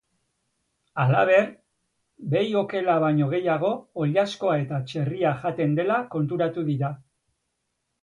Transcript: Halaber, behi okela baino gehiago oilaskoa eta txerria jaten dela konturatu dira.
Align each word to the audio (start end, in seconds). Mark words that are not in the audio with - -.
Halaber, 1.03 1.51
behi 2.31 2.57
okela 2.63 2.97
baino 3.05 3.29
gehiago 3.35 3.71
oilaskoa 4.07 4.59
eta 4.65 4.83
txerria 4.91 5.37
jaten 5.47 5.81
dela 5.85 6.03
konturatu 6.19 6.69
dira. 6.75 6.95